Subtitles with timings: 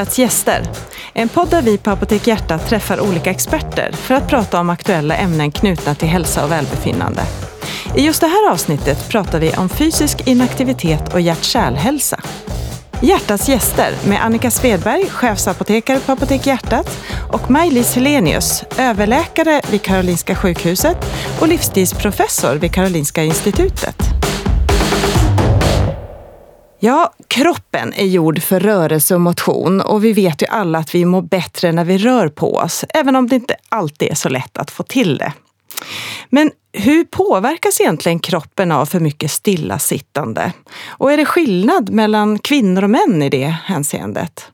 [0.00, 0.62] Hjärtats gäster.
[1.12, 5.16] En podd där vi på Apotek Hjärta träffar olika experter för att prata om aktuella
[5.16, 7.22] ämnen knutna till hälsa och välbefinnande.
[7.96, 12.20] I just det här avsnittet pratar vi om fysisk inaktivitet och hjärt-kärlhälsa.
[13.02, 16.98] Hjärtats gäster med Annika Svedberg, chefsapotekare på Apotek Hjärtat
[17.32, 20.98] och Maj-Lis Helenius, överläkare vid Karolinska sjukhuset
[21.40, 24.09] och livsstilsprofessor vid Karolinska institutet.
[26.82, 31.04] Ja, kroppen är gjord för rörelse och motion och vi vet ju alla att vi
[31.04, 34.58] mår bättre när vi rör på oss, även om det inte alltid är så lätt
[34.58, 35.32] att få till det.
[36.28, 40.52] Men hur påverkas egentligen kroppen av för mycket stillasittande?
[40.88, 44.46] Och är det skillnad mellan kvinnor och män i det hänseendet?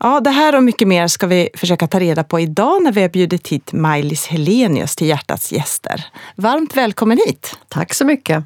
[0.00, 3.02] Ja, det här och mycket mer ska vi försöka ta reda på idag när vi
[3.02, 6.06] har bjudit hit Maj-Lis Helenius till Hjärtats gäster.
[6.36, 7.56] Varmt välkommen hit!
[7.68, 8.44] Tack så mycket!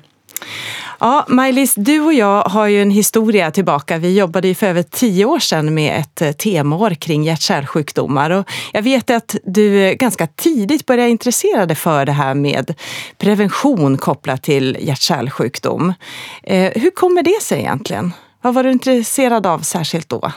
[1.00, 3.98] Ja, Maj-Lis, du och jag har ju en historia tillbaka.
[3.98, 8.30] Vi jobbade ju för över tio år sedan med ett eh, temaår kring hjärt-kärlsjukdomar.
[8.30, 12.74] Och jag vet att du eh, ganska tidigt började intressera dig för det här med
[13.18, 15.94] prevention kopplat till hjärt-kärlsjukdom.
[16.42, 18.12] Eh, hur kommer det sig egentligen?
[18.42, 20.32] Vad var du intresserad av särskilt då?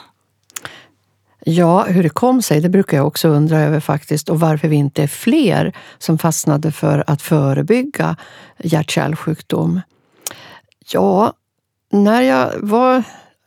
[1.47, 4.29] Ja, hur det kom sig, det brukar jag också undra över faktiskt.
[4.29, 8.15] Och varför vi inte är fler som fastnade för att förebygga
[8.57, 9.81] hjärt-kärlsjukdom.
[10.91, 11.33] Ja,
[11.91, 13.03] när jag var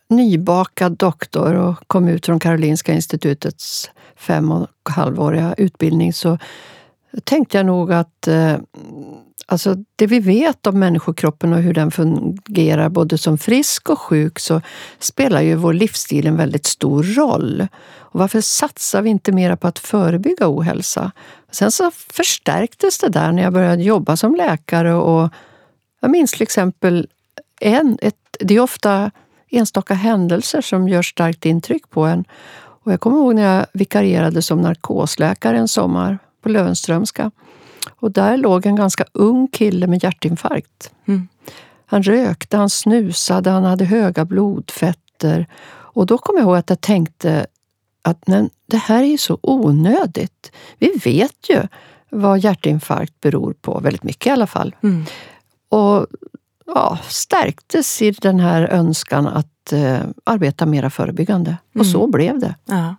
[0.08, 6.38] nybakad doktor och kom ut från Karolinska institutets fem och halvåriga utbildning så
[7.24, 8.56] tänkte jag nog att eh,
[9.46, 14.38] alltså det vi vet om människokroppen och hur den fungerar både som frisk och sjuk
[14.38, 14.60] så
[14.98, 17.66] spelar ju vår livsstil en väldigt stor roll.
[17.96, 21.12] Och varför satsar vi inte mera på att förebygga ohälsa?
[21.50, 25.32] Sen så förstärktes det där när jag började jobba som läkare och
[26.00, 27.08] jag minns till exempel
[27.60, 29.10] en, ett, det är ofta
[29.50, 32.24] enstaka händelser som gör starkt intryck på en.
[32.88, 37.30] Och jag kommer ihåg när jag vikarierade som narkosläkare en sommar på Löwenströmska.
[38.00, 40.92] Och där låg en ganska ung kille med hjärtinfarkt.
[41.08, 41.28] Mm.
[41.86, 45.46] Han rökte, han snusade, han hade höga blodfetter.
[45.70, 47.46] Och då kom jag ihåg att jag tänkte
[48.02, 50.52] att men, det här är ju så onödigt.
[50.78, 51.62] Vi vet ju
[52.10, 54.76] vad hjärtinfarkt beror på, väldigt mycket i alla fall.
[54.82, 55.04] Mm.
[55.68, 56.06] Och
[56.74, 61.56] ja, stärktes i den här önskan att eh, arbeta mera förebyggande.
[61.78, 62.10] Och så mm.
[62.10, 62.54] blev det.
[62.64, 62.94] Ja.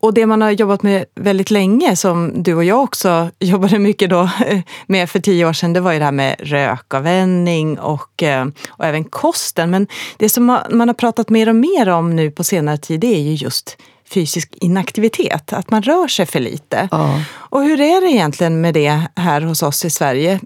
[0.00, 4.10] Och det man har jobbat med väldigt länge, som du och jag också jobbade mycket
[4.10, 4.30] då
[4.86, 8.84] med för tio år sedan, det var ju det här med rökavvänjning och, eh, och
[8.84, 9.70] även kosten.
[9.70, 9.86] Men
[10.16, 13.20] det som man har pratat mer och mer om nu på senare tid, det är
[13.20, 13.76] ju just
[14.10, 16.88] fysisk inaktivitet, att man rör sig för lite.
[16.90, 17.20] Ja.
[17.34, 20.40] Och hur är det egentligen med det här hos oss i Sverige?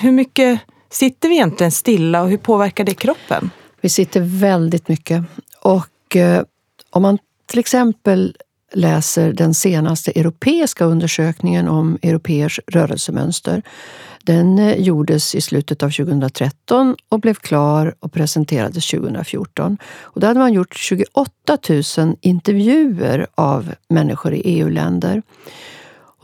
[0.00, 0.60] Hur mycket
[0.94, 3.50] Sitter vi egentligen stilla och hur påverkar det kroppen?
[3.80, 5.24] Vi sitter väldigt mycket.
[5.60, 6.42] Och eh,
[6.90, 8.36] om man till exempel
[8.72, 13.62] läser den senaste europeiska undersökningen om europeers rörelsemönster.
[14.22, 19.78] Den eh, gjordes i slutet av 2013 och blev klar och presenterades 2014.
[20.00, 21.32] Och då hade man gjort 28
[21.98, 25.22] 000 intervjuer av människor i EU-länder.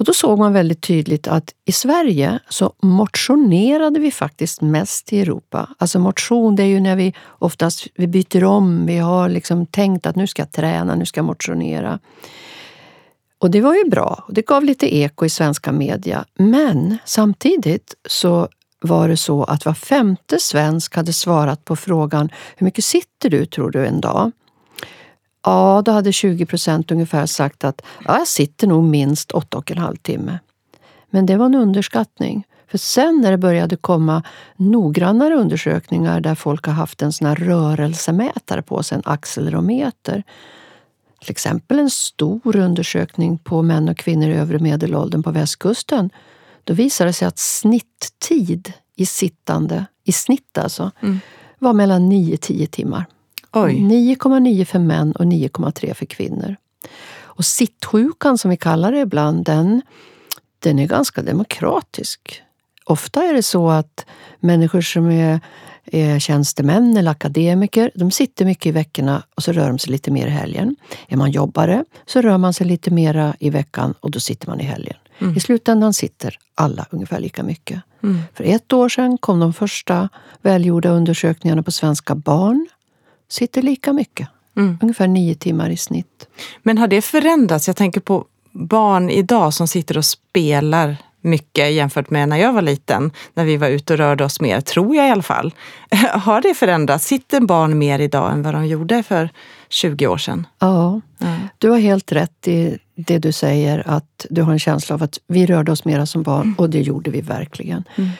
[0.01, 5.21] Och då såg man väldigt tydligt att i Sverige så motionerade vi faktiskt mest i
[5.21, 5.69] Europa.
[5.79, 8.87] Alltså motion, det är ju när vi oftast vi byter om.
[8.87, 11.99] Vi har liksom tänkt att nu ska jag träna, nu ska jag motionera.
[13.39, 14.25] Och det var ju bra.
[14.29, 16.25] Det gav lite eko i svenska media.
[16.35, 18.49] Men samtidigt så
[18.81, 23.47] var det så att var femte svensk hade svarat på frågan Hur mycket sitter du,
[23.47, 24.33] tror du, en dag?
[25.43, 29.71] Ja, då hade 20 procent ungefär sagt att ja, jag sitter nog minst åtta och
[29.71, 30.39] en halv timme.
[31.11, 32.47] Men det var en underskattning.
[32.71, 34.23] För sen när det började komma
[34.57, 40.23] noggrannare undersökningar där folk har haft en sån här rörelsemätare på sig, en accelerometer.
[41.21, 46.11] Till exempel en stor undersökning på män och kvinnor i övre medelåldern på västkusten.
[46.65, 51.21] Då visade det sig att snitttid i sittande, i snitt alltså, mm.
[51.59, 53.07] var mellan 9-10 timmar.
[53.53, 56.57] 9,9 för män och 9,3 för kvinnor.
[57.41, 59.83] Och sittsjukan som vi kallar det ibland, den,
[60.59, 62.43] den är ganska demokratisk.
[62.85, 64.07] Ofta är det så att
[64.41, 65.41] människor som är,
[65.85, 70.11] är tjänstemän eller akademiker, de sitter mycket i veckorna och så rör de sig lite
[70.11, 70.77] mer i helgen.
[71.09, 74.61] Är man jobbare så rör man sig lite mera i veckan och då sitter man
[74.61, 74.97] i helgen.
[75.19, 75.37] Mm.
[75.37, 77.83] I slutändan sitter alla ungefär lika mycket.
[78.03, 78.19] Mm.
[78.35, 80.09] För ett år sedan kom de första
[80.43, 82.67] välgjorda undersökningarna på svenska barn
[83.33, 84.29] sitter lika mycket.
[84.57, 84.79] Mm.
[84.83, 86.29] Ungefär nio timmar i snitt.
[86.63, 87.67] Men har det förändrats?
[87.67, 92.63] Jag tänker på barn idag som sitter och spelar mycket jämfört med när jag var
[92.63, 95.55] liten, när vi var ute och rörde oss mer, tror jag i alla fall.
[96.13, 97.07] Har det förändrats?
[97.07, 99.31] Sitter barn mer idag än vad de gjorde för
[99.69, 100.47] 20 år sedan?
[100.59, 101.37] Ja, ja.
[101.59, 105.19] du har helt rätt i det du säger, att du har en känsla av att
[105.27, 106.55] vi rörde oss mera som barn, mm.
[106.59, 107.85] och det gjorde vi verkligen.
[107.97, 108.11] Mm.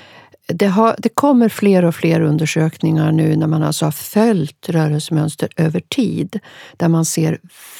[0.55, 5.49] Det, har, det, kommer fler och fler undersökningar nu när man alltså har följt rörelsemönster
[5.57, 6.41] över tid,
[6.77, 7.39] där man ser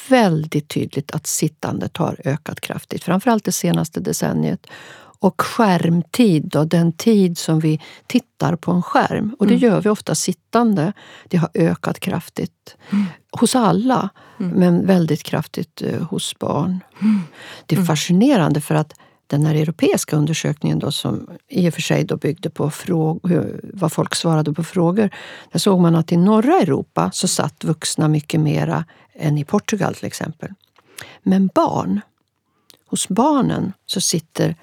[0.09, 4.67] väldigt tydligt att sittandet har ökat kraftigt, framförallt det senaste decenniet.
[5.19, 9.69] Och skärmtid, då, den tid som vi tittar på en skärm, och det mm.
[9.69, 10.93] gör vi ofta sittande,
[11.27, 12.77] det har ökat kraftigt.
[12.89, 13.05] Mm.
[13.31, 14.09] Hos alla,
[14.39, 14.51] mm.
[14.51, 16.79] men väldigt kraftigt eh, hos barn.
[17.01, 17.21] Mm.
[17.65, 17.87] Det är mm.
[17.87, 18.93] fascinerande för att
[19.31, 23.91] den här europeiska undersökningen då, som i och för sig då byggde på frågor, vad
[23.91, 25.09] folk svarade på frågor.
[25.51, 29.95] Där såg man att i norra Europa så satt vuxna mycket mera än i Portugal
[29.95, 30.49] till exempel.
[31.23, 32.01] Men barn,
[32.87, 34.55] hos barnen så sitter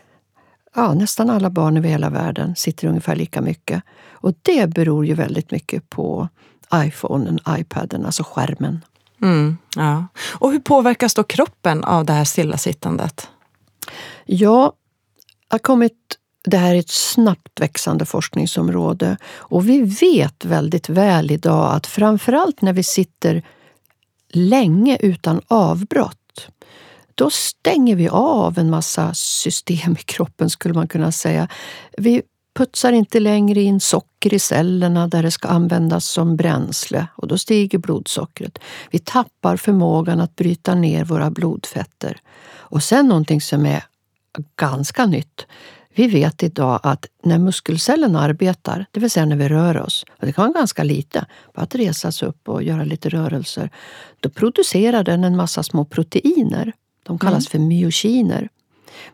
[0.75, 3.83] ja, nästan alla barn över hela världen sitter ungefär lika mycket.
[4.11, 6.29] Och det beror ju väldigt mycket på
[6.75, 8.85] iPhonen, iPaden, alltså skärmen.
[9.23, 10.07] Mm, ja.
[10.33, 13.29] Och hur påverkas då kroppen av det här stillasittandet?
[14.27, 14.73] Ja,
[15.49, 21.75] har kommit, det här är ett snabbt växande forskningsområde och vi vet väldigt väl idag
[21.75, 23.43] att framförallt när vi sitter
[24.33, 26.19] länge utan avbrott
[27.19, 31.49] då stänger vi av en massa system i kroppen skulle man kunna säga.
[31.97, 32.23] Vi
[32.55, 37.39] putsar inte längre in socker i cellerna där det ska användas som bränsle och då
[37.39, 38.59] stiger blodsockret.
[38.91, 42.21] Vi tappar förmågan att bryta ner våra blodfetter.
[42.71, 43.85] Och sen någonting som är
[44.57, 45.47] ganska nytt.
[45.95, 50.27] Vi vet idag att när muskelcellerna arbetar, det vill säga när vi rör oss, och
[50.27, 53.71] det kan vara ganska lite, bara att resa sig upp och göra lite rörelser,
[54.21, 56.73] då producerar den en massa små proteiner.
[57.03, 57.51] De kallas mm.
[57.51, 58.49] för myokiner.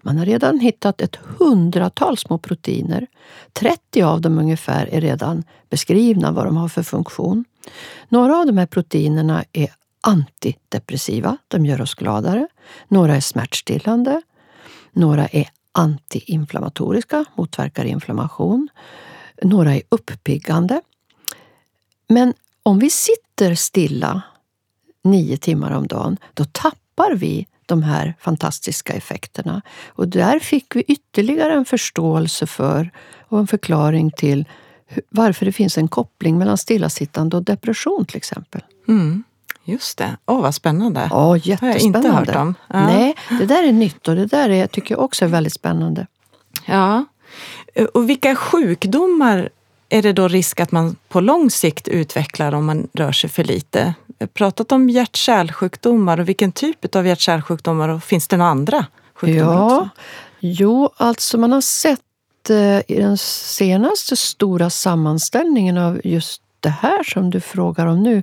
[0.03, 3.07] Man har redan hittat ett hundratal små proteiner.
[3.53, 7.45] 30 av dem ungefär är redan beskrivna vad de har för funktion.
[8.09, 9.71] Några av de här proteinerna är
[10.07, 12.49] antidepressiva, de gör oss gladare.
[12.89, 14.23] Några är smärtstillande.
[14.93, 18.69] Några är antiinflammatoriska, motverkar inflammation.
[19.43, 20.81] Några är uppiggande.
[22.09, 24.23] Men om vi sitter stilla
[25.05, 29.63] nio timmar om dagen, då tappar vi de här fantastiska effekterna.
[29.87, 32.91] Och där fick vi ytterligare en förståelse för
[33.29, 34.45] och en förklaring till
[35.09, 38.65] varför det finns en koppling mellan stillasittande och depression till exempel.
[38.89, 39.25] Mm.
[39.65, 40.17] Just det.
[40.27, 41.09] Åh, oh, vad spännande.
[41.11, 41.99] Ja, jättespännande.
[42.01, 42.55] Det har jag inte hört om.
[42.69, 42.87] Ja.
[42.87, 46.07] Nej, det där är nytt och det där är, tycker jag också är väldigt spännande.
[46.65, 47.05] Ja.
[47.95, 49.49] Och vilka sjukdomar
[49.89, 53.45] är det då risk att man på lång sikt utvecklar om man rör sig för
[53.45, 53.95] lite?
[54.07, 58.87] Vi har pratat om hjärt-kärlsjukdomar och vilken typ av hjärt-kärlsjukdomar och finns det några andra
[59.15, 59.89] sjukdomar ja, också?
[60.41, 62.01] Jo, alltså man har sett
[62.51, 68.23] eh, i den senaste stora sammanställningen av just det här som du frågar om nu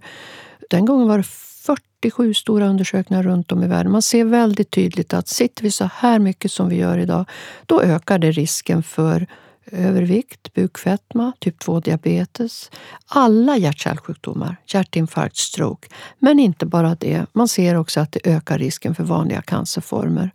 [0.72, 3.92] den gången var det 47 stora undersökningar runt om i världen.
[3.92, 7.26] Man ser väldigt tydligt att sitter vi så här mycket som vi gör idag,
[7.66, 9.28] då ökar det risken för
[9.72, 12.72] övervikt, bukfetma, typ 2-diabetes,
[13.06, 15.88] alla hjärt-kärlsjukdomar, hjärtinfarkt, stroke.
[16.20, 20.32] Men inte bara det, man ser också att det ökar risken för vanliga cancerformer.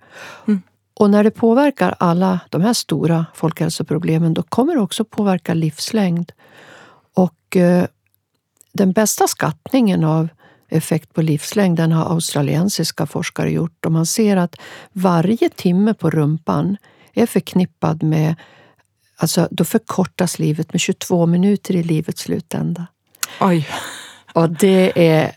[0.47, 0.63] Mm.
[0.95, 6.33] Och när det påverkar alla de här stora folkhälsoproblemen, då kommer det också påverka livslängd.
[7.15, 7.87] Och eh,
[8.77, 10.29] den bästa skattningen av
[10.69, 14.57] effekt på livslängd den har australiensiska forskare gjort och man ser att
[14.93, 16.77] varje timme på rumpan
[17.15, 18.35] är förknippad med
[19.19, 22.87] Alltså, då förkortas livet med 22 minuter i livets slutända.
[23.41, 23.69] Oj!
[24.33, 25.33] Och det är,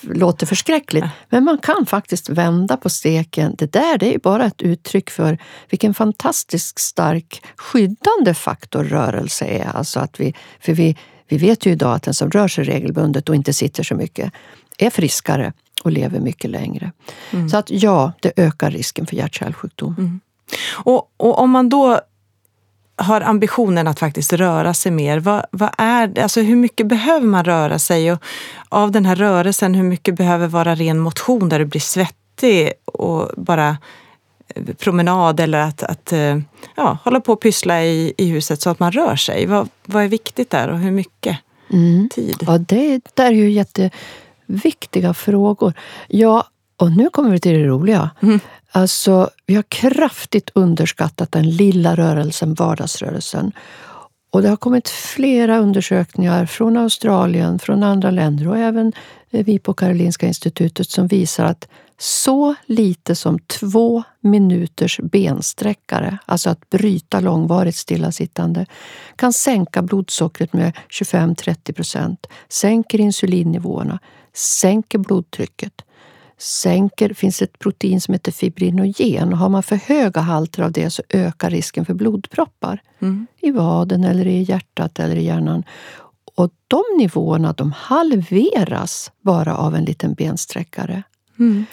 [0.00, 3.54] låter förskräckligt, men man kan faktiskt vända på steken.
[3.58, 5.38] Det där det är bara ett uttryck för
[5.70, 9.76] vilken fantastiskt stark skyddande faktor rörelse är.
[9.76, 10.96] Alltså att vi, för vi,
[11.32, 14.32] vi vet ju idag att den som rör sig regelbundet och inte sitter så mycket
[14.78, 15.52] är friskare
[15.84, 16.92] och lever mycket längre.
[17.30, 17.48] Mm.
[17.48, 19.94] Så att ja, det ökar risken för hjärt-kärlsjukdom.
[19.98, 20.20] Mm.
[20.72, 22.00] Och, och om man då
[22.96, 25.18] har ambitionen att faktiskt röra sig mer.
[25.18, 28.12] Vad, vad är Alltså hur mycket behöver man röra sig?
[28.12, 28.22] Och
[28.68, 33.30] av den här rörelsen, hur mycket behöver vara ren motion där du blir svettig och
[33.36, 33.76] bara
[34.78, 36.38] promenad eller att, att eh,
[36.76, 39.46] ja, hålla på och pyssla i, i huset så att man rör sig.
[39.46, 41.38] Vad, vad är viktigt där och hur mycket
[41.72, 42.08] mm.
[42.08, 42.36] tid?
[42.46, 45.72] Ja, det där är ju jätteviktiga frågor.
[46.08, 46.44] Ja,
[46.76, 48.10] och nu kommer vi till det roliga.
[48.22, 48.40] Mm.
[48.72, 53.52] Alltså, vi har kraftigt underskattat den lilla rörelsen, vardagsrörelsen.
[54.30, 58.92] Och det har kommit flera undersökningar från Australien, från andra länder och även
[59.30, 61.68] vi på Karolinska institutet som visar att
[62.04, 68.66] Så lite som två minuters bensträckare, alltså att bryta långvarigt stillasittande,
[69.16, 73.98] kan sänka blodsockret med 25-30 procent, sänker insulinnivåerna,
[74.34, 75.82] sänker blodtrycket,
[76.38, 79.32] sänker, finns ett protein som heter fibrinogen.
[79.32, 83.26] Har man för höga halter av det så ökar risken för blodproppar mm.
[83.40, 85.64] i vaden, eller i hjärtat eller i hjärnan.
[86.34, 91.02] Och de nivåerna de halveras bara av en liten bensträckare.
[91.38, 91.66] Mm.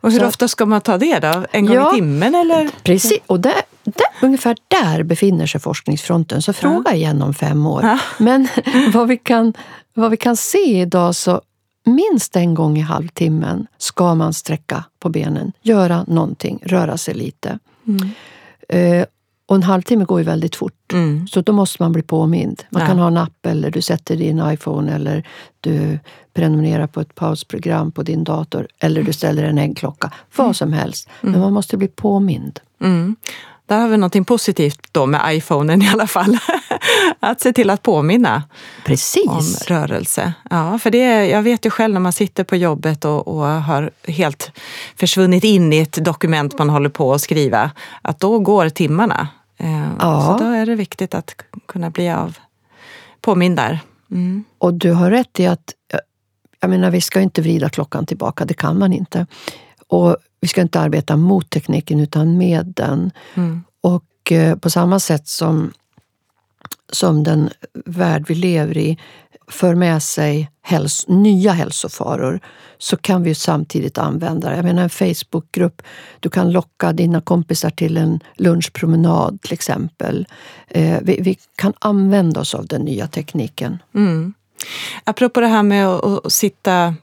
[0.00, 1.46] Och hur så, ofta ska man ta det då?
[1.52, 2.70] En gång ja, i timmen eller?
[2.82, 6.42] Precis, och där, där, ungefär där befinner sig forskningsfronten.
[6.42, 6.94] Så fråga ja.
[6.94, 7.82] igen om fem år.
[7.82, 7.98] Ja.
[8.18, 8.48] Men
[8.92, 9.52] vad vi, kan,
[9.94, 11.40] vad vi kan se idag så
[11.84, 17.58] minst en gång i halvtimmen ska man sträcka på benen, göra någonting, röra sig lite.
[17.86, 18.10] Mm.
[18.68, 19.06] Eh,
[19.46, 21.28] och en halvtimme går ju väldigt fort, mm.
[21.28, 22.62] så då måste man bli påmind.
[22.70, 22.88] Man ja.
[22.88, 25.28] kan ha en app eller du sätter din iPhone eller
[25.60, 25.98] du
[26.34, 30.10] prenumererar på ett pausprogram på din dator eller du ställer en äggklocka.
[30.36, 31.08] Vad som helst.
[31.20, 31.40] Men mm.
[31.40, 32.60] man måste bli påmind.
[32.80, 33.16] Mm.
[33.66, 36.38] Där har vi någonting positivt då med iPhonen i alla fall.
[37.20, 38.42] att se till att påminna
[38.84, 39.26] Precis.
[39.26, 40.32] om rörelse.
[40.50, 43.90] Ja, för det, jag vet ju själv när man sitter på jobbet och, och har
[44.08, 44.50] helt
[44.96, 47.70] försvunnit in i ett dokument man håller på att skriva,
[48.02, 49.28] att då går timmarna.
[49.56, 50.36] Eh, ja.
[50.38, 51.34] Så då är det viktigt att
[51.66, 52.38] kunna bli av
[53.20, 53.80] påmind där.
[54.10, 54.44] Mm.
[54.58, 55.74] Och du har rätt i att,
[56.60, 59.26] jag menar vi ska inte vrida klockan tillbaka, det kan man inte.
[59.88, 63.10] Och vi ska inte arbeta mot tekniken utan med den.
[63.34, 63.64] Mm.
[63.80, 65.72] Och eh, på samma sätt som,
[66.92, 67.50] som den
[67.84, 68.98] värld vi lever i
[69.48, 72.40] för med sig häls nya hälsofaror
[72.78, 74.56] så kan vi samtidigt använda det.
[74.56, 75.82] Jag menar en Facebookgrupp,
[76.20, 80.26] du kan locka dina kompisar till en lunchpromenad till exempel.
[80.68, 83.78] Eh, vi, vi, kan använda oss av den nya tekniken.
[83.94, 84.34] Mm.
[85.04, 86.94] Apropå det här med att, att sitta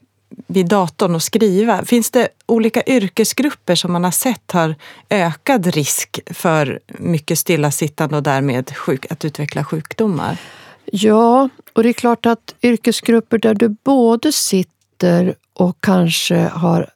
[0.46, 1.84] vid datorn och skriva.
[1.84, 4.74] Finns det olika yrkesgrupper som man har sett har
[5.10, 10.38] ökad risk för mycket stillasittande och därmed sjuk, att utveckla sjukdomar?
[10.84, 16.90] Ja, och det är klart att yrkesgrupper där du både sitter och kanske har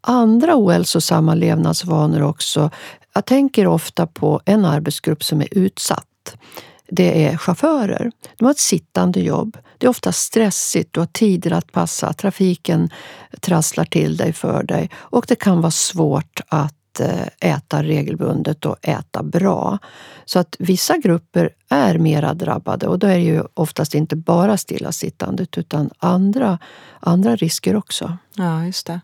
[0.00, 2.70] andra ohälsosamma levnadsvanor också.
[3.14, 6.36] Jag tänker ofta på en arbetsgrupp som är utsatt
[6.94, 8.12] det är chaufförer.
[8.36, 9.56] De har ett sittande jobb.
[9.78, 12.90] Det är ofta stressigt, du har tider att passa, trafiken
[13.40, 18.76] trasslar till dig för dig och det kan vara svårt att eh, äta regelbundet och
[18.82, 19.78] äta bra.
[20.24, 24.56] Så att vissa grupper är mera drabbade och då är det ju oftast inte bara
[24.56, 26.58] stillasittandet utan andra,
[27.00, 28.16] andra risker också.
[28.34, 29.00] Ja, just det.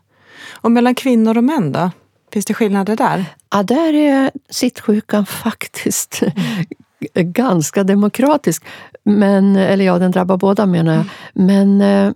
[0.51, 1.91] Och mellan kvinnor och män då?
[2.33, 3.25] Finns det skillnader där?
[3.51, 6.65] Ja, där är sittsjukan faktiskt mm
[7.13, 8.63] ganska demokratisk.
[9.03, 11.05] Men, eller ja, den drabbar båda menar jag.
[11.33, 12.11] Men eh,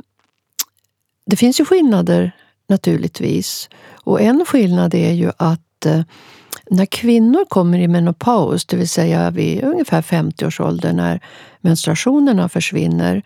[1.25, 2.31] det finns ju skillnader
[2.67, 3.69] naturligtvis.
[3.93, 6.01] Och en skillnad är ju att eh,
[6.69, 11.19] när kvinnor kommer i menopaus, det vill säga vid ungefär 50-årsåldern när
[11.61, 13.23] menstruationerna försvinner,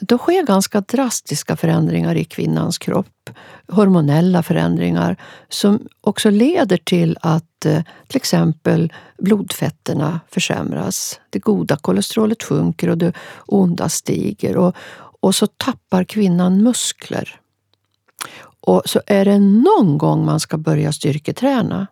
[0.00, 3.30] då sker ganska drastiska förändringar i kvinnans kropp.
[3.68, 5.16] Hormonella förändringar
[5.48, 11.20] som också leder till att eh, till exempel blodfetterna försämras.
[11.30, 13.12] Det goda kolesterolet sjunker och det
[13.46, 14.56] onda stiger.
[14.56, 14.76] Och,
[15.20, 17.40] och så tappar kvinnan muskler.
[18.66, 21.86] Och så är det någon gång man ska börja styrketräna,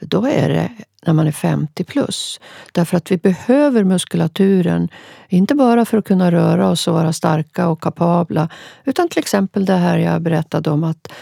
[0.00, 0.70] då är det
[1.06, 2.40] när man är 50 plus.
[2.72, 4.88] Därför att vi behöver muskulaturen,
[5.28, 8.48] inte bara för att kunna röra oss och vara starka och kapabla,
[8.84, 11.12] utan till exempel det här jag berättade om att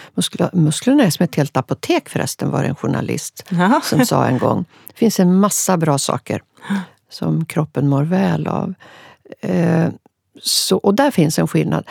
[0.53, 3.81] musklerna är som ett helt apotek förresten, var det en journalist Jaha.
[3.81, 4.65] som sa en gång.
[4.87, 6.43] Det finns en massa bra saker
[7.11, 8.75] som kroppen mår väl av.
[9.41, 9.89] Eh,
[10.43, 11.85] så, och där finns en skillnad.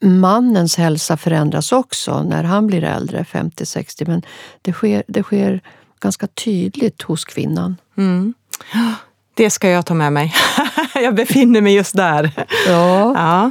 [0.00, 4.22] Mannens hälsa förändras också när han blir äldre, 50-60, men
[4.62, 5.60] det sker, det sker
[6.00, 7.76] ganska tydligt hos kvinnan.
[7.96, 8.34] Mm.
[9.34, 10.34] Det ska jag ta med mig.
[10.94, 12.32] jag befinner mig just där.
[12.66, 13.14] Ja.
[13.14, 13.50] ja.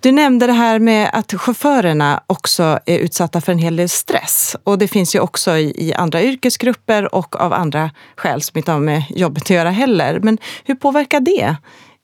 [0.00, 4.56] Du nämnde det här med att chaufförerna också är utsatta för en hel del stress.
[4.64, 8.80] Och det finns ju också i, andra yrkesgrupper och av andra skäl som inte har
[8.80, 10.20] med jobbet att göra heller.
[10.20, 11.56] Men hur påverkar det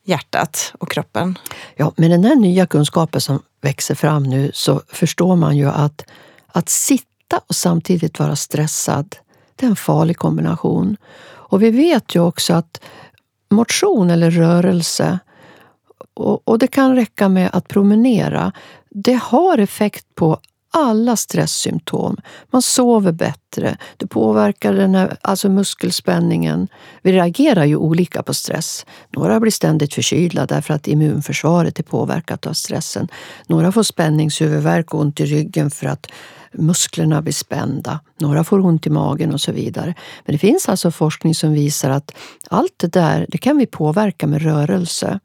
[0.05, 1.39] hjärtat och kroppen?
[1.77, 6.05] Ja, med den här nya kunskapen som växer fram nu så förstår man ju att,
[6.47, 9.17] att sitta och samtidigt vara stressad,
[9.57, 10.97] det är en farlig kombination.
[11.25, 12.81] Och vi vet ju också att
[13.51, 15.19] motion eller rörelse,
[16.15, 18.53] och, och det kan räcka med att promenera,
[18.91, 20.39] det har effekt på
[20.73, 22.17] alla stresssymptom.
[22.51, 26.69] Man sover bättre, det påverkar den här, alltså muskelspänningen.
[27.03, 28.87] Vi reagerar ju olika på stress.
[29.11, 33.09] Några blir ständigt förkylda därför att immunförsvaret är påverkat av stressen.
[33.47, 36.07] Några får spänningshuvudvärk och ont i ryggen för att
[36.53, 38.01] musklerna blir spända.
[38.19, 39.95] Några får ont i magen och så vidare.
[40.25, 42.15] Men det finns alltså forskning som visar att
[42.51, 45.21] allt det där det kan vi påverka med rörelse.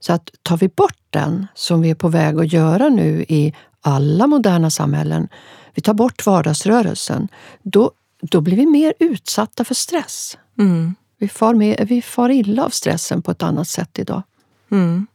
[0.00, 3.54] Så att tar vi bort den, som vi är på väg att göra nu i
[3.82, 5.28] alla moderna samhällen,
[5.74, 7.28] vi tar bort vardagsrörelsen,
[7.62, 10.38] då, då blir vi mer utsatta för stress.
[10.58, 10.94] Mm.
[11.18, 14.22] Vi, far med, vi far illa av stressen på ett annat sätt idag.
[14.70, 15.06] Mm.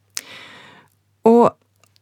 [1.22, 1.52] Och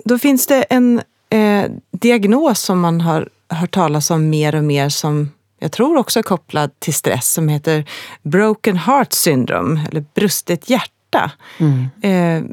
[0.05, 4.89] då finns det en eh, diagnos som man har hört talas om mer och mer
[4.89, 5.29] som
[5.59, 7.89] jag tror också är kopplad till stress som heter
[8.23, 11.31] broken heart syndrome, eller brustet hjärta.
[11.57, 11.87] Mm.
[12.01, 12.51] Eh,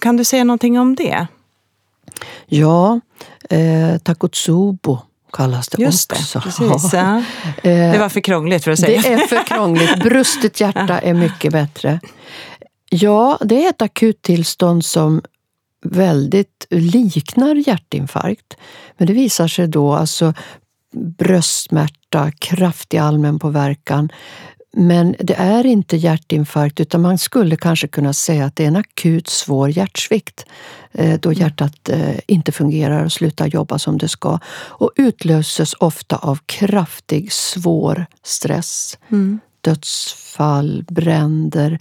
[0.00, 1.26] kan du säga någonting om det?
[2.46, 3.00] Ja,
[3.50, 4.98] eh, Takotsubo
[5.32, 6.38] kallas det Just också.
[6.38, 7.22] Det, precis, ja.
[7.62, 9.02] Eh, det var för krångligt för att säga.
[9.02, 9.96] Det är för krångligt.
[9.98, 12.00] Brustet hjärta är mycket bättre.
[12.90, 15.22] Ja, det är ett akut tillstånd som
[15.84, 18.56] väldigt liknar hjärtinfarkt.
[18.96, 20.34] Men det visar sig då alltså
[21.18, 24.08] bröstsmärta, kraftig allmänpåverkan.
[24.76, 28.76] Men det är inte hjärtinfarkt utan man skulle kanske kunna säga att det är en
[28.76, 30.46] akut svår hjärtsvikt
[30.92, 31.40] eh, då mm.
[31.40, 37.32] hjärtat eh, inte fungerar och slutar jobba som det ska och utlöses ofta av kraftig,
[37.32, 38.98] svår stress.
[39.10, 39.40] Mm.
[39.60, 41.78] Dödsfall, bränder,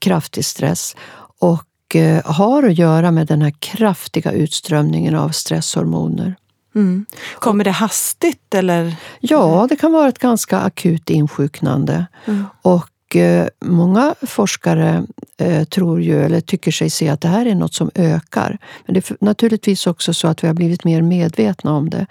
[0.00, 0.96] kraftig stress.
[1.38, 6.34] Och Eh, har att göra med den här kraftiga utströmningen av stresshormoner.
[6.76, 7.06] Mm.
[7.38, 8.54] Kommer det hastigt?
[8.54, 8.96] Eller?
[9.20, 12.06] Ja, det kan vara ett ganska akut insjuknande.
[12.24, 12.44] Mm.
[12.62, 15.06] Och eh, många forskare
[15.38, 18.58] eh, tror ju, eller tycker sig se att det här är något som ökar.
[18.86, 22.06] Men det är naturligtvis också så att vi har blivit mer medvetna om det.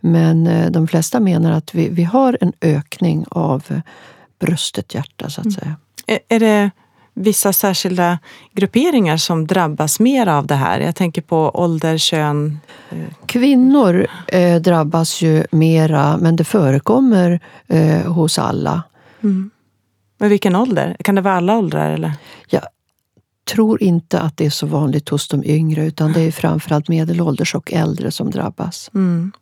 [0.00, 3.80] Men eh, de flesta menar att vi, vi har en ökning av
[4.38, 5.54] bröstet hjärta, så att mm.
[5.54, 5.76] säga.
[6.06, 6.70] Är, är det
[7.16, 8.18] vissa särskilda
[8.52, 10.80] grupperingar som drabbas mer av det här?
[10.80, 12.58] Jag tänker på ålder, kön.
[13.26, 18.82] Kvinnor eh, drabbas ju mera, men det förekommer eh, hos alla.
[19.22, 19.50] Mm.
[20.18, 20.96] Men vilken ålder?
[21.04, 21.90] Kan det vara alla åldrar?
[21.90, 22.12] Eller?
[22.48, 22.62] Jag
[23.54, 27.54] tror inte att det är så vanligt hos de yngre, utan det är framförallt medelålders
[27.54, 28.90] och äldre som drabbas.
[28.94, 29.32] Mm.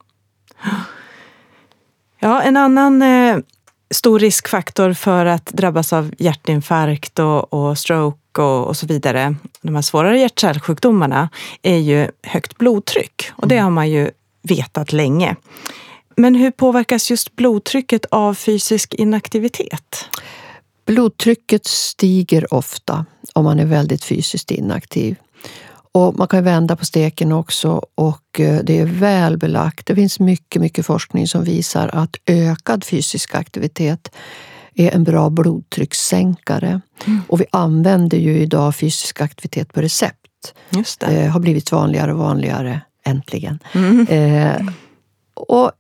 [2.19, 3.37] Ja, en annan eh,
[3.95, 9.75] stor riskfaktor för att drabbas av hjärtinfarkt och, och stroke och, och, så vidare, de
[9.75, 11.29] här svårare hjärt-kärlsjukdomarna,
[11.63, 13.31] är ju högt blodtryck.
[13.33, 13.65] Och det mm.
[13.65, 14.11] har man ju
[14.43, 15.37] vetat länge.
[16.17, 20.09] Men hur påverkas just blodtrycket av fysisk inaktivitet?
[20.87, 25.17] Blodtrycket stiger ofta om man är väldigt fysiskt inaktiv.
[25.95, 29.87] Och man kan vända på steken också och eh, det är väl belagt.
[29.87, 34.11] Det finns mycket, mycket forskning som visar att ökad fysisk aktivitet
[34.75, 36.81] är en bra blodtryckssänkare.
[37.07, 37.21] Mm.
[37.29, 40.55] Och vi använder ju idag fysisk aktivitet på recept.
[40.71, 41.07] Just det.
[41.07, 43.59] Eh, har blivit vanligare och vanligare, äntligen.
[43.73, 44.07] Mm.
[44.07, 44.67] Eh,
[45.35, 45.73] och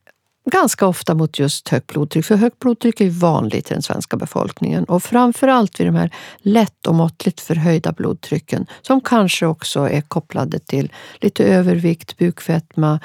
[0.51, 2.25] ganska ofta mot just högt blodtryck.
[2.25, 6.87] För högt blodtryck är vanligt i den svenska befolkningen och framförallt vid de här lätt
[6.87, 13.01] och måttligt förhöjda blodtrycken som kanske också är kopplade till lite övervikt, bukfetma,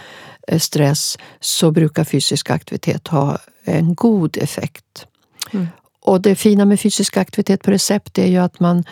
[0.48, 5.08] eh, stress så brukar fysisk aktivitet ha en god effekt.
[5.52, 5.68] Mm.
[6.02, 8.84] Och det fina med fysisk aktivitet på recept är ju att man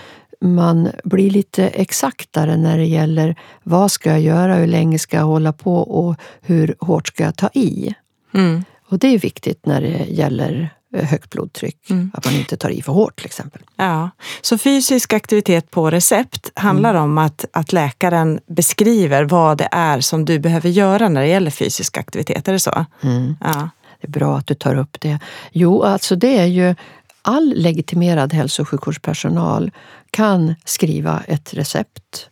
[0.41, 5.25] man blir lite exaktare när det gäller vad ska jag göra, hur länge ska jag
[5.25, 7.95] hålla på och hur hårt ska jag ta i.
[8.33, 8.63] Mm.
[8.89, 12.11] Och det är viktigt när det gäller eh, högt blodtryck, mm.
[12.13, 13.61] att man inte tar i för hårt till exempel.
[13.75, 14.09] Ja,
[14.41, 17.03] Så fysisk aktivitet på recept handlar mm.
[17.03, 21.51] om att, att läkaren beskriver vad det är som du behöver göra när det gäller
[21.51, 22.85] fysisk aktivitet, är det så?
[23.01, 23.35] Mm.
[23.43, 23.69] Ja.
[24.01, 25.19] Det är bra att du tar upp det.
[25.51, 26.75] Jo, alltså det är ju
[27.21, 29.71] all legitimerad hälso och sjukvårdspersonal
[30.11, 32.29] kan skriva ett recept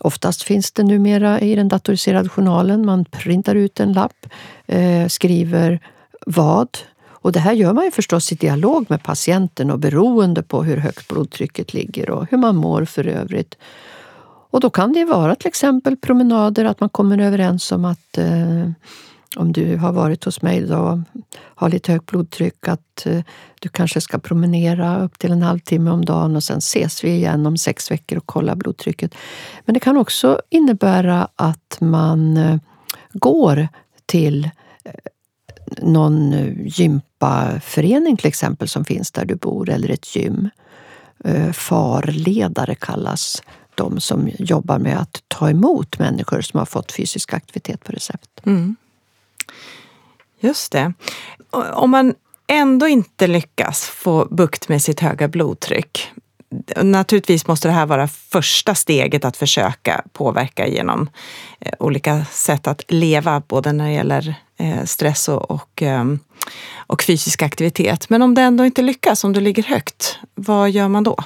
[0.00, 2.86] Oftast finns det numera i den datoriserade journalen.
[2.86, 4.26] Man printar ut en lapp,
[4.66, 5.80] eh, skriver
[6.26, 6.68] vad.
[7.06, 10.76] Och det här gör man ju förstås i dialog med patienten och beroende på hur
[10.76, 13.54] högt blodtrycket ligger och hur man mår för övrigt.
[14.50, 18.70] Och då kan det vara till exempel promenader, att man kommer överens om att eh,
[19.36, 23.22] om du har varit hos mig idag och har lite högt blodtryck att eh,
[23.60, 27.46] du kanske ska promenera upp till en halvtimme om dagen och sen ses vi igen
[27.46, 29.14] om sex veckor och kollar blodtrycket.
[29.64, 32.56] Men det kan också innebära att man eh,
[33.12, 33.68] går
[34.06, 34.44] till
[34.84, 34.92] eh,
[35.78, 40.50] någon gympaförening till exempel som finns där du bor eller ett gym.
[41.52, 43.42] Farledare kallas
[43.74, 48.40] de som jobbar med att ta emot människor som har fått fysisk aktivitet på recept.
[48.46, 48.76] Mm.
[50.40, 50.92] Just det.
[51.72, 52.14] Om man
[52.46, 56.10] ändå inte lyckas få bukt med sitt höga blodtryck,
[56.82, 61.08] Naturligtvis måste det här vara första steget att försöka påverka genom
[61.60, 66.18] eh, olika sätt att leva, både när det gäller eh, stress och, och, ehm,
[66.86, 68.10] och, fysisk aktivitet.
[68.10, 71.16] Men om det ändå inte lyckas, om du ligger högt, vad gör man då?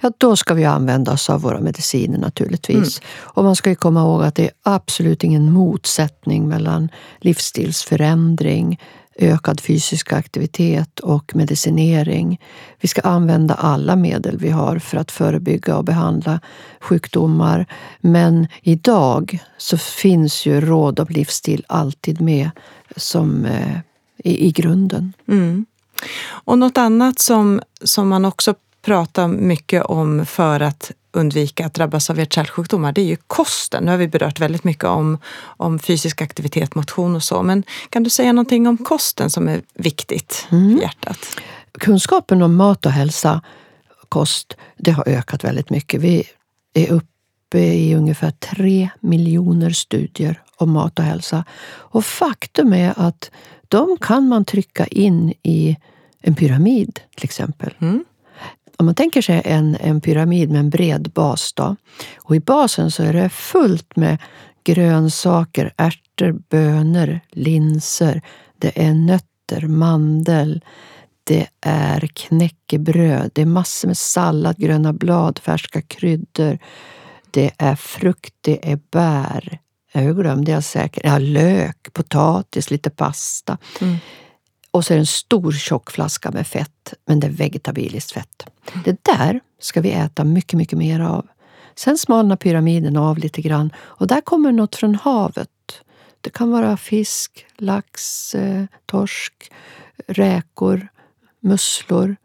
[0.00, 3.00] Ja, då ska vi använda oss av våra mediciner naturligtvis.
[3.00, 3.10] Mm.
[3.18, 6.88] Och man ska ju komma ihåg att det är absolut ingen motsättning mellan
[7.20, 8.78] livsstilsförändring,
[9.20, 12.40] ökad fysisk aktivitet och medicinering.
[12.80, 16.40] Vi ska använda alla medel vi har för att förebygga och behandla
[16.80, 17.66] sjukdomar.
[18.00, 22.50] Men idag så finns ju råd om livsstil alltid med
[22.96, 23.78] som eh,
[24.24, 25.12] i, i grunden.
[25.28, 25.66] Mm.
[26.28, 32.10] Och något annat som, som man också pratar mycket om för att undvika att drabbas
[32.10, 33.84] av hjärt-kärlsjukdomar, det är ju kosten.
[33.84, 37.42] Nu har vi berört väldigt mycket om, om fysisk aktivitet, motion och så.
[37.42, 40.72] Men kan du säga någonting om kosten som är viktigt mm.
[40.72, 41.18] för hjärtat?
[41.78, 43.42] Kunskapen om mat och hälsa,
[44.08, 46.00] kost, det har ökat väldigt mycket.
[46.00, 46.24] Vi
[46.74, 51.44] är uppe i ungefär tre miljoner studier om mat och hälsa.
[51.70, 53.30] Och faktum är att
[53.70, 55.76] de kan man trycka in i
[56.22, 57.74] en pyramid till exempel.
[57.78, 58.04] Mm.
[58.76, 61.76] Om man tänker sig en, en pyramid med en bred bas då,
[62.16, 64.18] och i basen så är det fullt med
[64.64, 68.22] grönsaker, ärtor, bönor, linser.
[68.58, 70.64] Det är nötter, mandel,
[71.24, 76.58] det är knäckebröd, det är massor med sallad, gröna blad, färska kryddor.
[77.30, 79.58] Det är frukt, det är bär.
[79.92, 81.04] Jag glömde jag säkert.
[81.04, 83.58] Ja, lök, potatis, lite pasta.
[83.80, 83.96] Mm.
[84.70, 88.46] Och så är det en stor tjock flaska med fett, men det är vegetabiliskt fett.
[88.84, 91.26] Det där ska vi äta mycket, mycket mer av.
[91.74, 95.48] Sen smalnar pyramiden av lite grann och där kommer något från havet.
[96.20, 99.52] Det kan vara fisk, lax, eh, torsk,
[100.06, 100.88] räkor,
[101.40, 102.16] musslor.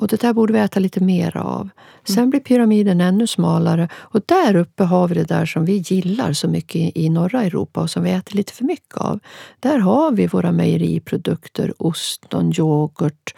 [0.00, 1.68] Och det där borde vi äta lite mer av.
[2.04, 6.32] Sen blir pyramiden ännu smalare och där uppe har vi det där som vi gillar
[6.32, 9.20] så mycket i norra Europa och som vi äter lite för mycket av.
[9.60, 13.34] Där har vi våra mejeriprodukter, ost, och yoghurt,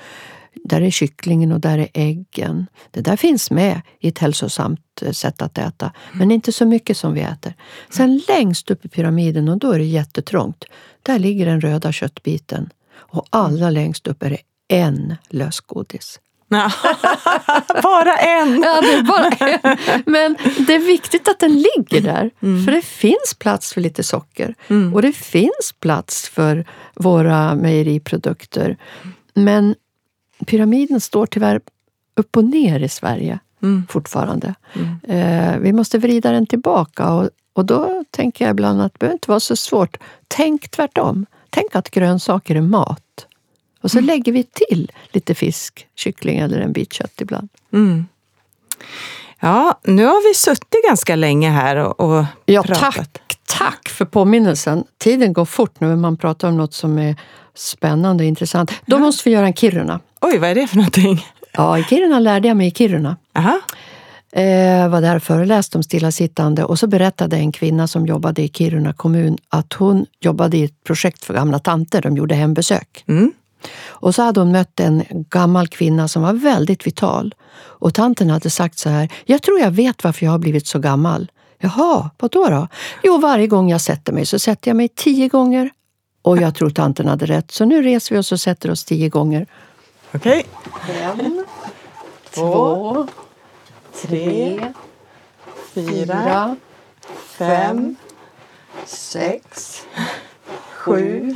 [0.64, 2.66] där är kycklingen och där är äggen.
[2.90, 6.96] Det där finns med i ett hälsosamt eh, sätt att äta, men inte så mycket
[6.96, 7.54] som vi äter.
[7.90, 10.64] Sen längst upp i pyramiden, och då är det jättetrångt,
[11.02, 12.68] där ligger den röda köttbiten.
[12.94, 16.18] Och allra längst upp är det en lösgodis.
[17.82, 18.62] bara en!
[18.62, 19.76] ja, det är bara en.
[20.06, 20.36] Men
[20.66, 22.30] det är viktigt att den ligger där.
[22.42, 22.64] Mm.
[22.64, 24.54] För det finns plats för lite socker.
[24.68, 24.94] Mm.
[24.94, 28.76] Och det finns plats för våra mejeriprodukter.
[29.34, 29.74] Men
[30.46, 31.60] pyramiden står tyvärr
[32.16, 33.86] upp och ner i Sverige mm.
[33.90, 34.54] fortfarande.
[34.72, 34.98] Mm.
[35.04, 37.12] Eh, vi måste vrida den tillbaka.
[37.12, 39.96] Och, och då tänker jag ibland att det behöver inte vara så svårt.
[40.28, 41.26] Tänk tvärtom.
[41.50, 43.26] Tänk att grönsaker är mat.
[43.82, 44.06] Och så mm.
[44.06, 47.48] lägger vi till lite fisk, kyckling eller en bit kött ibland.
[47.72, 48.06] Mm.
[49.40, 52.94] Ja, nu har vi suttit ganska länge här och, och ja, pratat.
[52.94, 54.84] Tack, tack för påminnelsen.
[54.98, 57.16] Tiden går fort när man pratar om något som är
[57.54, 58.72] spännande och intressant.
[58.86, 59.00] Då ja.
[59.00, 60.00] måste vi göra en Kiruna.
[60.20, 61.26] Oj, vad är det för någonting?
[61.52, 63.16] Ja, i Kiruna lärde jag mig i Kiruna.
[63.34, 63.60] Aha.
[64.32, 68.48] Eh, var där och föreläste om stillasittande och så berättade en kvinna som jobbade i
[68.48, 72.02] Kiruna kommun att hon jobbade i ett projekt för gamla tanter.
[72.02, 73.04] De gjorde hembesök.
[73.08, 73.32] Mm.
[73.88, 77.34] Och så hade hon mött en gammal kvinna som var väldigt vital.
[77.54, 80.78] Och tanten hade sagt så här, jag tror jag vet varför jag har blivit så
[80.78, 81.30] gammal.
[81.58, 82.68] Jaha, vad då, då?
[83.02, 85.70] Jo, varje gång jag sätter mig så sätter jag mig tio gånger.
[86.22, 89.08] Och jag tror tanten hade rätt, så nu reser vi oss och sätter oss tio
[89.08, 89.46] gånger.
[90.14, 90.46] Okej.
[91.18, 91.44] En,
[92.30, 93.06] två,
[94.02, 94.72] tre,
[95.74, 96.56] fyra,
[97.38, 97.96] fem,
[98.84, 99.82] sex,
[100.72, 101.34] sju,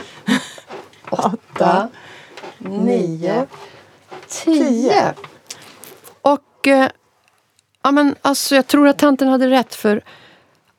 [1.11, 1.89] åtta,
[2.69, 3.47] nio,
[4.29, 5.15] tio.
[6.23, 6.91] Och eh,
[7.83, 10.03] ja, men alltså, jag tror att tanten hade rätt för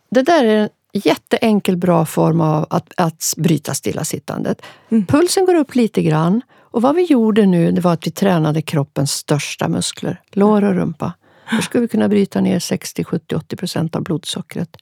[0.09, 4.61] det där är en jätteenkel bra form av att, att bryta stillasittandet.
[4.89, 5.05] Mm.
[5.05, 8.61] Pulsen går upp lite grann och vad vi gjorde nu det var att vi tränade
[8.61, 11.13] kroppens största muskler, lår och rumpa.
[11.51, 14.77] Då skulle vi kunna bryta ner 60, 70, 80 procent av blodsockret.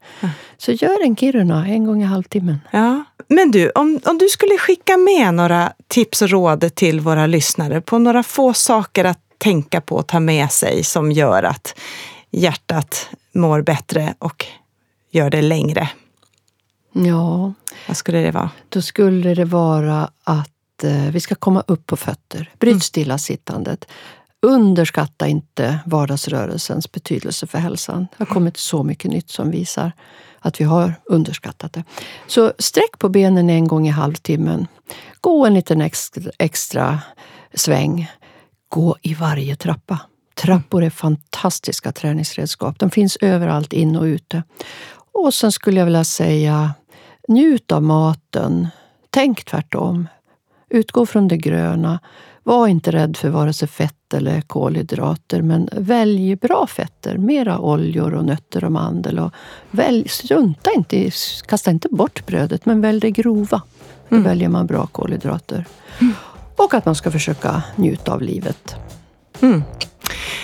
[0.58, 2.60] Så gör en Kiruna en gång i halvtimmen.
[2.72, 3.04] Ja.
[3.28, 7.82] Men du, om, om du skulle skicka med några tips och råd till våra lyssnare
[7.82, 11.80] på några få saker att tänka på och ta med sig som gör att
[12.32, 14.46] hjärtat mår bättre och
[15.12, 15.90] gör det längre.
[16.94, 17.54] Ja.
[17.88, 18.50] Vad skulle det vara?
[18.70, 22.52] Då skulle det vara att eh, vi ska komma upp på fötter.
[22.60, 22.82] Bryt mm.
[22.82, 23.86] stillasittandet.
[24.42, 28.08] Underskatta inte vardagsrörelsens betydelse för hälsan.
[28.18, 29.92] Det har kommit så mycket nytt som visar
[30.40, 31.84] att vi har underskattat det.
[32.28, 34.68] Så sträck på benen en gång i halvtimmen.
[35.22, 37.00] Gå en liten extra, extra
[37.54, 38.12] sväng.
[38.70, 40.00] Gå i varje trappa.
[40.36, 42.80] Trappor är fantastiska träningsredskap.
[42.80, 44.44] De finns överallt, in och ute.
[45.14, 46.74] Och sen skulle jag vilja säga,
[47.28, 48.68] njut av maten.
[49.10, 50.08] tänk tvärtom.
[50.70, 52.00] Utgå från det gröna.
[52.48, 57.18] Var inte rädd för vare sig fett eller kolhydrater, men välj bra fetter.
[57.18, 59.20] Mera oljor och nötter och mandel.
[59.20, 59.32] Och
[59.72, 61.12] välj, strunta inte
[61.48, 63.62] kasta inte bort brödet, men välj det grova.
[64.10, 64.28] Då mm.
[64.28, 65.66] väljer man bra kolhydrater.
[66.00, 66.14] Mm.
[66.56, 68.76] Och att man ska försöka njuta av livet.
[69.42, 69.64] Mm.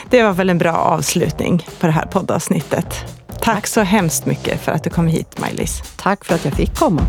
[0.09, 2.95] Det var väl en bra avslutning på det här poddavsnittet.
[3.41, 5.81] Tack så hemskt mycket för att du kom hit, Maj-Lis.
[5.95, 7.01] Tack för att jag fick komma.